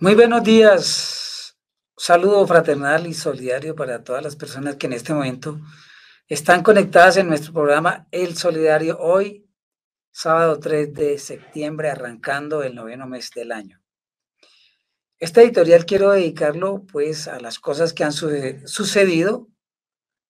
[0.00, 1.56] Muy buenos días.
[1.96, 5.60] Saludo fraternal y solidario para todas las personas que en este momento
[6.26, 9.48] están conectadas en nuestro programa El Solidario hoy,
[10.10, 13.80] sábado 3 de septiembre, arrancando el noveno mes del año.
[15.18, 19.48] Este editorial quiero dedicarlo pues a las cosas que han sucedido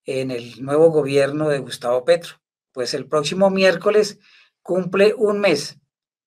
[0.05, 2.37] en el nuevo gobierno de Gustavo Petro,
[2.73, 4.19] pues el próximo miércoles
[4.61, 5.79] cumple un mes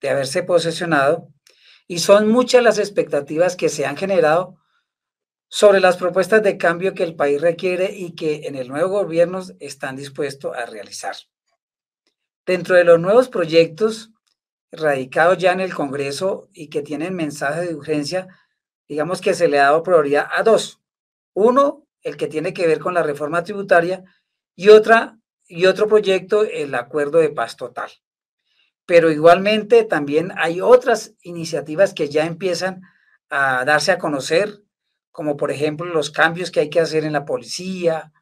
[0.02, 1.32] de haberse posesionado
[1.88, 4.58] y son muchas las expectativas que se han generado
[5.50, 9.40] sobre las propuestas de cambio que el país requiere y que en el nuevo gobierno
[9.60, 11.16] están dispuestos a realizar.
[12.46, 14.12] Dentro de los nuevos proyectos
[14.72, 18.28] radicados ya en el Congreso y que tienen mensaje de urgencia,
[18.90, 20.82] digamos que se le ha dado prioridad a dos.
[21.34, 24.04] Uno, el que tiene que ver con la reforma tributaria
[24.56, 25.18] y otra
[25.50, 27.90] y otro proyecto, el acuerdo de paz total
[28.88, 32.82] pero igualmente también hay otras iniciativas que ya empiezan
[33.30, 34.64] a darse a conocer,
[35.12, 38.14] como por ejemplo los cambios que hay que hacer en la policía,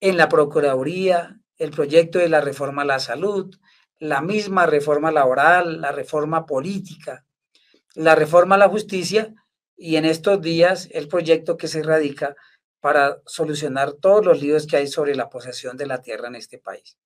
[0.00, 3.54] en la Procuraduría, el proyecto de la reforma a la salud,
[4.00, 7.24] la misma reforma laboral, la reforma política,
[7.94, 9.32] la reforma a la justicia
[9.76, 12.34] y en estos días el proyecto que se radica
[12.80, 16.58] para solucionar todos los líos que hay sobre la posesión de la tierra en este
[16.58, 16.96] país.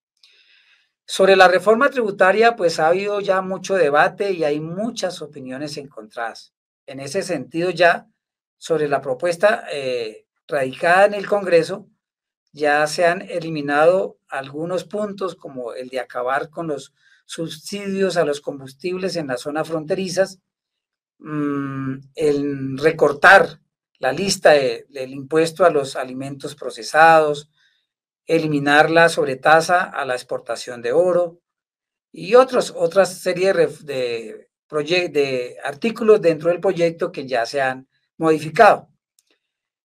[1.07, 6.55] Sobre la reforma tributaria, pues ha habido ya mucho debate y hay muchas opiniones encontradas.
[6.87, 8.09] En ese sentido, ya
[8.57, 11.87] sobre la propuesta eh, radicada en el Congreso,
[12.53, 16.95] ya se han eliminado algunos puntos como el de acabar con los
[17.27, 20.41] subsidios a los combustibles en las zonas fronterizas,
[21.19, 23.61] mm, el recortar
[23.99, 27.51] la lista del impuesto a los alimentos procesados,
[28.27, 31.41] eliminar la sobretasa a la exportación de oro
[32.13, 34.49] y otros, otras serie de,
[35.09, 38.89] de artículos dentro del proyecto que ya se han modificado.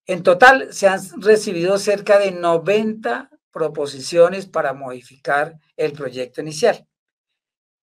[0.07, 6.87] En total se han recibido cerca de 90 proposiciones para modificar el proyecto inicial.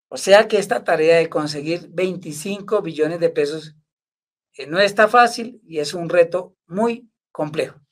[0.10, 3.76] O sea que esta tarea de conseguir 25 billones de pesos
[4.56, 7.83] eh, no está fácil y es un reto muy complejo.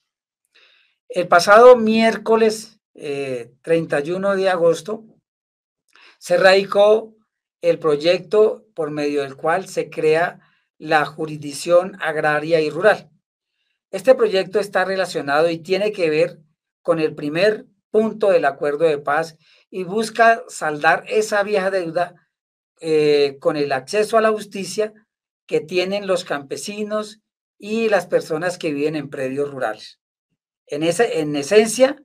[1.13, 5.03] El pasado miércoles 31 eh, de agosto
[6.19, 7.13] se radicó
[7.59, 10.39] el proyecto por medio del cual se crea
[10.77, 13.09] la jurisdicción agraria y rural.
[13.89, 16.39] Este proyecto está relacionado y tiene que ver
[16.81, 19.37] con el primer punto del acuerdo de paz
[19.69, 22.15] y busca saldar esa vieja deuda
[22.79, 24.93] eh, con el acceso a la justicia
[25.45, 27.19] que tienen los campesinos
[27.57, 30.00] y las personas que viven en predios rurales.
[30.67, 32.01] En, en esencia,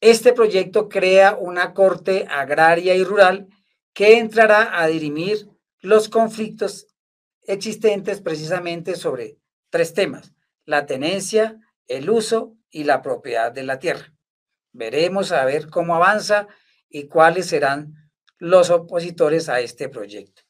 [0.00, 3.48] este proyecto crea una corte agraria y rural
[3.92, 5.48] que entrará a dirimir
[5.80, 6.86] los conflictos
[7.42, 9.38] existentes precisamente sobre
[9.70, 10.32] tres temas,
[10.64, 14.14] la tenencia, el uso y la propiedad de la tierra.
[14.72, 16.46] Veremos a ver cómo avanza
[16.88, 17.94] y cuáles serán
[18.38, 20.42] los opositores a este proyecto.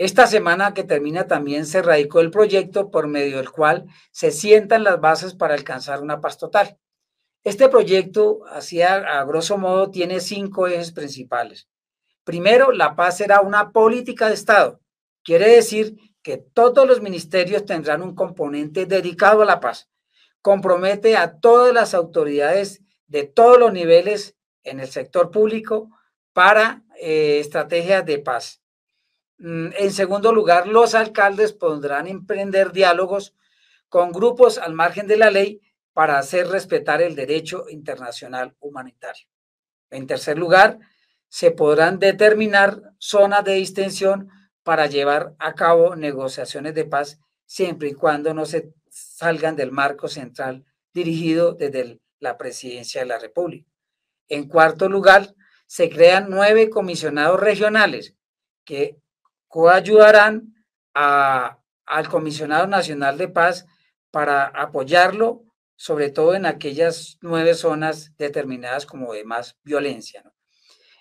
[0.00, 4.82] Esta semana que termina también se radicó el proyecto por medio del cual se sientan
[4.82, 6.78] las bases para alcanzar una paz total.
[7.44, 11.68] Este proyecto, así a, grosso modo, tiene cinco ejes principales.
[12.24, 14.80] Primero, la paz será una política de Estado.
[15.22, 19.90] Quiere decir que todos los ministerios tendrán un componente dedicado a la paz.
[20.40, 25.90] Compromete a todas las autoridades de todos los niveles en el sector público
[26.32, 28.59] para eh, estrategias de paz.
[29.40, 33.34] Mm, en segundo lugar, los alcaldes podrán emprender diálogos
[33.88, 35.62] con grupos al margen de la ley
[35.94, 39.26] para hacer respetar el derecho internacional humanitario.
[39.90, 40.78] En tercer lugar,
[41.28, 44.28] se podrán determinar zonas de distensión
[44.62, 50.08] para llevar a cabo negociaciones de paz siempre y cuando no se salgan del marco
[50.08, 53.66] central dirigido desde la presidencia de la República.
[54.28, 55.34] En cuarto lugar,
[55.66, 58.14] se crean nueve comisionados regionales
[58.64, 59.00] que
[59.50, 60.54] coayudarán
[60.94, 63.66] al Comisionado Nacional de Paz
[64.12, 65.42] para apoyarlo,
[65.74, 70.22] sobre todo en aquellas nueve zonas determinadas como de más violencia.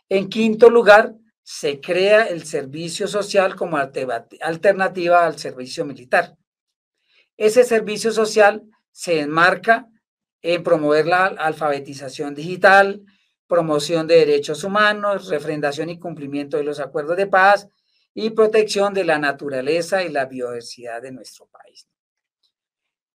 [0.10, 1.14] En quinto lugar,
[1.44, 6.36] se crea el servicio social como alternativa al servicio militar.
[7.38, 9.88] Ese servicio social se enmarca
[10.42, 13.04] en promover la alfabetización digital,
[13.48, 17.68] promoción de derechos humanos, refrendación y cumplimiento de los acuerdos de paz,
[18.22, 21.88] y protección de la naturaleza y la biodiversidad de nuestro país.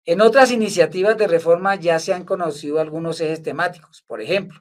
[0.06, 4.02] En otras iniciativas de reforma ya se han conocido algunos ejes temáticos.
[4.08, 4.60] Por ejemplo,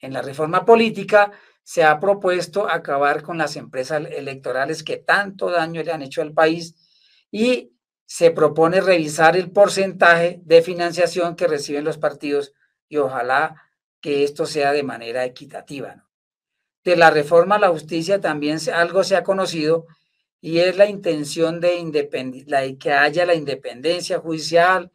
[0.00, 1.32] en la reforma política
[1.62, 6.34] se ha propuesto acabar con las empresas electorales que tanto daño le han hecho al
[6.34, 6.74] país
[7.30, 7.72] y
[8.04, 12.52] se propone revisar el porcentaje de financiación que reciben los partidos
[12.88, 13.62] y ojalá
[14.00, 16.07] que esto sea de manera equitativa.
[16.88, 19.86] De la reforma a la justicia también algo se ha conocido
[20.40, 21.84] y es la intención de
[22.46, 24.90] la, que haya la independencia judicial,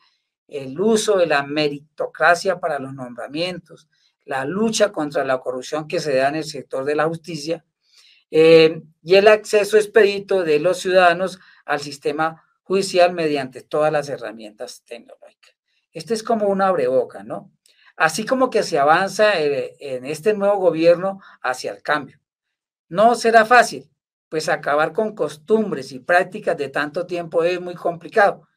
[0.47, 3.87] el uso de la meritocracia para los nombramientos,
[4.25, 7.63] la lucha contra la corrupción que se da en el sector de la justicia
[8.31, 14.81] eh, y el acceso expedito de los ciudadanos al sistema judicial mediante todas las herramientas
[14.83, 15.55] tecnológicas.
[15.91, 17.51] Este es como una abreboca, ¿no?
[17.95, 22.19] Así como que se avanza eh, en este nuevo gobierno hacia el cambio.
[22.89, 23.89] No será fácil,
[24.29, 28.47] pues acabar con costumbres y prácticas de tanto tiempo es muy complicado,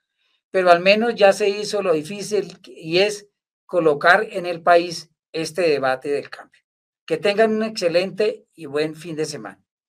[0.51, 3.29] pero al menos ya se hizo lo difícil y es
[3.67, 6.63] colocar en el país este debate del cambio.
[7.05, 9.66] Que tengan un excelente y buen fin de semana.